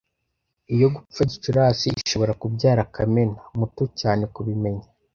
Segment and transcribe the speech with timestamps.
[0.75, 4.85] Iyo gupfa Gicurasi ishobora kubyara Kamena, muto cyane kubimenya